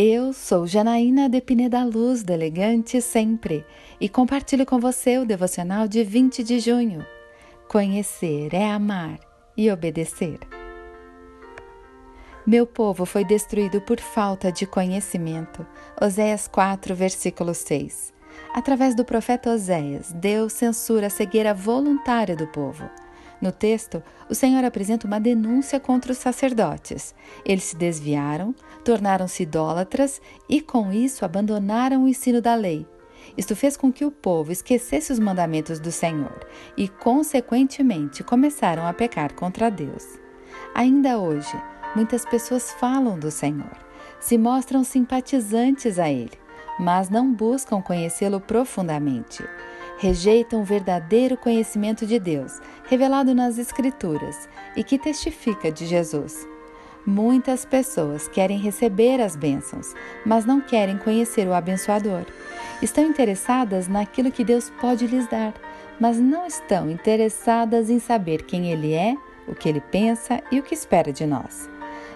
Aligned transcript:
Eu 0.00 0.32
sou 0.32 0.64
Janaína 0.64 1.28
de 1.28 1.40
Pineda 1.40 1.82
Luz, 1.82 2.22
do 2.22 2.32
Elegante 2.32 3.00
Sempre, 3.00 3.66
e 4.00 4.08
compartilho 4.08 4.64
com 4.64 4.78
você 4.78 5.18
o 5.18 5.26
devocional 5.26 5.88
de 5.88 6.04
20 6.04 6.44
de 6.44 6.60
junho. 6.60 7.04
Conhecer 7.66 8.54
é 8.54 8.70
amar 8.70 9.18
e 9.56 9.68
obedecer. 9.68 10.38
Meu 12.46 12.64
povo 12.64 13.04
foi 13.04 13.24
destruído 13.24 13.80
por 13.80 13.98
falta 13.98 14.52
de 14.52 14.66
conhecimento. 14.66 15.66
Oséias 16.00 16.46
4, 16.46 16.94
versículo 16.94 17.52
6. 17.52 18.14
Através 18.54 18.94
do 18.94 19.04
profeta 19.04 19.50
Oséias, 19.50 20.12
Deus 20.12 20.52
censura 20.52 21.08
a 21.08 21.10
cegueira 21.10 21.52
voluntária 21.52 22.36
do 22.36 22.46
povo. 22.46 22.88
No 23.40 23.52
texto, 23.52 24.02
o 24.28 24.34
Senhor 24.34 24.64
apresenta 24.64 25.06
uma 25.06 25.20
denúncia 25.20 25.78
contra 25.78 26.10
os 26.10 26.18
sacerdotes. 26.18 27.14
Eles 27.44 27.64
se 27.64 27.76
desviaram, 27.76 28.54
tornaram-se 28.84 29.44
idólatras 29.44 30.20
e, 30.48 30.60
com 30.60 30.92
isso, 30.92 31.24
abandonaram 31.24 32.04
o 32.04 32.08
ensino 32.08 32.40
da 32.40 32.54
lei. 32.54 32.86
Isto 33.36 33.54
fez 33.54 33.76
com 33.76 33.92
que 33.92 34.04
o 34.04 34.10
povo 34.10 34.50
esquecesse 34.50 35.12
os 35.12 35.18
mandamentos 35.18 35.78
do 35.78 35.92
Senhor 35.92 36.46
e, 36.76 36.88
consequentemente, 36.88 38.24
começaram 38.24 38.86
a 38.86 38.92
pecar 38.92 39.34
contra 39.34 39.70
Deus. 39.70 40.04
Ainda 40.74 41.18
hoje, 41.18 41.54
muitas 41.94 42.24
pessoas 42.24 42.72
falam 42.72 43.18
do 43.18 43.30
Senhor, 43.30 43.76
se 44.18 44.36
mostram 44.36 44.82
simpatizantes 44.82 45.98
a 45.98 46.10
Ele, 46.10 46.38
mas 46.80 47.08
não 47.08 47.32
buscam 47.32 47.80
conhecê-lo 47.80 48.40
profundamente 48.40 49.44
rejeitam 49.98 50.62
o 50.62 50.64
verdadeiro 50.64 51.36
conhecimento 51.36 52.06
de 52.06 52.18
Deus, 52.18 52.60
revelado 52.88 53.34
nas 53.34 53.58
Escrituras 53.58 54.48
e 54.76 54.82
que 54.82 54.98
testifica 54.98 55.70
de 55.70 55.86
Jesus. 55.86 56.46
Muitas 57.04 57.64
pessoas 57.64 58.28
querem 58.28 58.58
receber 58.58 59.20
as 59.20 59.34
bênçãos, 59.34 59.94
mas 60.24 60.44
não 60.44 60.60
querem 60.60 60.98
conhecer 60.98 61.46
o 61.48 61.54
abençoador. 61.54 62.24
Estão 62.82 63.04
interessadas 63.04 63.88
naquilo 63.88 64.30
que 64.30 64.44
Deus 64.44 64.70
pode 64.80 65.06
lhes 65.06 65.26
dar, 65.28 65.54
mas 65.98 66.18
não 66.18 66.46
estão 66.46 66.90
interessadas 66.90 67.90
em 67.90 67.98
saber 67.98 68.42
quem 68.42 68.70
Ele 68.70 68.92
é, 68.92 69.16
o 69.46 69.54
que 69.54 69.68
Ele 69.68 69.80
pensa 69.80 70.42
e 70.52 70.60
o 70.60 70.62
que 70.62 70.74
espera 70.74 71.12
de 71.12 71.26
nós. 71.26 71.68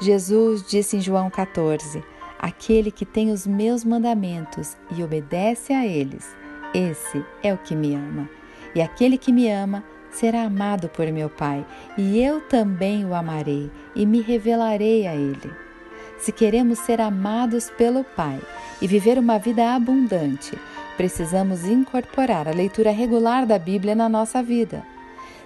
Jesus 0.00 0.62
disse 0.66 0.96
em 0.98 1.00
João 1.00 1.30
14: 1.30 2.04
Aquele 2.38 2.90
que 2.90 3.06
tem 3.06 3.30
os 3.30 3.46
meus 3.46 3.84
mandamentos 3.84 4.76
e 4.94 5.02
obedece 5.02 5.72
a 5.72 5.86
eles, 5.86 6.36
esse 6.74 7.24
é 7.42 7.54
o 7.54 7.58
que 7.58 7.76
me 7.76 7.94
ama. 7.94 8.28
E 8.74 8.82
aquele 8.82 9.16
que 9.16 9.32
me 9.32 9.48
ama 9.48 9.84
será 10.10 10.42
amado 10.42 10.88
por 10.88 11.06
meu 11.12 11.30
Pai, 11.30 11.64
e 11.96 12.20
eu 12.20 12.40
também 12.40 13.04
o 13.04 13.14
amarei 13.14 13.70
e 13.94 14.04
me 14.04 14.20
revelarei 14.20 15.06
a 15.06 15.14
ele. 15.14 15.52
Se 16.18 16.32
queremos 16.32 16.80
ser 16.80 17.00
amados 17.00 17.70
pelo 17.70 18.02
Pai 18.02 18.40
e 18.82 18.86
viver 18.86 19.18
uma 19.18 19.38
vida 19.38 19.74
abundante, 19.74 20.58
precisamos 20.96 21.64
incorporar 21.64 22.48
a 22.48 22.52
leitura 22.52 22.90
regular 22.90 23.46
da 23.46 23.58
Bíblia 23.58 23.94
na 23.94 24.08
nossa 24.08 24.42
vida. 24.42 24.84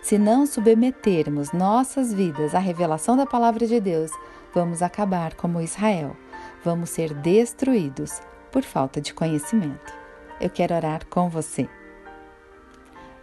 Se 0.02 0.16
não 0.16 0.46
submetermos 0.46 1.52
nossas 1.52 2.14
vidas 2.14 2.54
à 2.54 2.58
revelação 2.58 3.16
da 3.16 3.26
palavra 3.26 3.66
de 3.66 3.80
Deus, 3.80 4.10
vamos 4.54 4.82
acabar 4.82 5.34
como 5.34 5.60
Israel. 5.60 6.16
Vamos 6.64 6.90
ser 6.90 7.12
destruídos 7.12 8.20
por 8.50 8.62
falta 8.62 9.00
de 9.00 9.12
conhecimento 9.12 9.97
eu 10.40 10.50
quero 10.50 10.74
orar 10.74 11.06
com 11.06 11.28
você. 11.28 11.68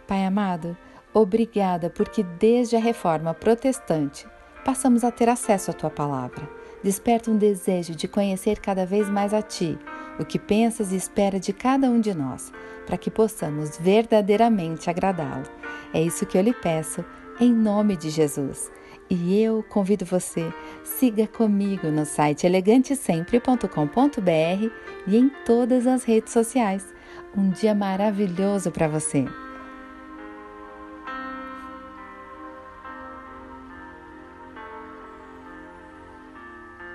Pai 0.06 0.24
amado, 0.24 0.76
obrigada 1.12 1.90
porque 1.90 2.22
desde 2.22 2.76
a 2.76 2.80
reforma 2.80 3.34
protestante 3.34 4.26
passamos 4.64 5.04
a 5.04 5.10
ter 5.10 5.28
acesso 5.28 5.70
à 5.70 5.74
tua 5.74 5.90
palavra. 5.90 6.48
Desperta 6.82 7.30
um 7.30 7.36
desejo 7.36 7.94
de 7.94 8.06
conhecer 8.06 8.60
cada 8.60 8.84
vez 8.84 9.08
mais 9.08 9.32
a 9.32 9.42
ti, 9.42 9.78
o 10.18 10.24
que 10.24 10.38
pensas 10.38 10.92
e 10.92 10.96
espera 10.96 11.40
de 11.40 11.52
cada 11.52 11.88
um 11.88 12.00
de 12.00 12.14
nós, 12.14 12.52
para 12.84 12.96
que 12.96 13.10
possamos 13.10 13.76
verdadeiramente 13.78 14.88
agradá-lo. 14.88 15.44
É 15.92 16.00
isso 16.00 16.26
que 16.26 16.36
eu 16.36 16.42
lhe 16.42 16.52
peço, 16.52 17.04
em 17.40 17.52
nome 17.52 17.96
de 17.96 18.10
Jesus. 18.10 18.70
E 19.08 19.40
eu 19.40 19.62
convido 19.62 20.04
você, 20.04 20.52
siga 20.82 21.28
comigo 21.28 21.88
no 21.88 22.04
site 22.04 22.44
elegantesempre.com.br 22.44 24.70
e 25.06 25.16
em 25.16 25.28
todas 25.44 25.86
as 25.86 26.02
redes 26.02 26.32
sociais. 26.32 26.95
Um 27.36 27.50
dia 27.50 27.74
maravilhoso 27.74 28.70
para 28.70 28.88
você! 28.88 29.26